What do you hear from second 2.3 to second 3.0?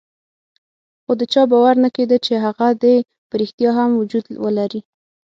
هغه دې